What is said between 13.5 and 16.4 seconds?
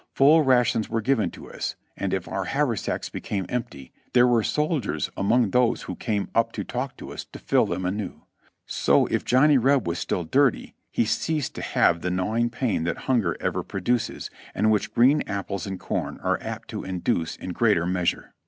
produces, and which green apples and corn are